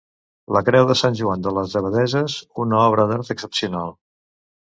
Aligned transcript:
La 0.55 0.61
creu 0.67 0.85
de 0.91 0.95
Sant 1.01 1.17
Joan 1.19 1.43
de 1.47 1.51
les 1.57 1.75
Abadesses: 1.81 2.37
una 2.65 2.79
obra 2.85 3.07
d'art 3.11 3.29
excepcional. 3.35 3.93